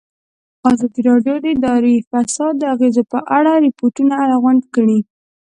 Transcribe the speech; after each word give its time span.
ازادي 0.69 1.01
راډیو 1.09 1.35
د 1.41 1.45
اداري 1.55 1.95
فساد 2.09 2.53
د 2.59 2.63
اغېزو 2.73 3.03
په 3.11 3.19
اړه 3.37 3.51
ریپوټونه 3.65 4.13
راغونډ 4.31 4.61
کړي. 4.75 4.99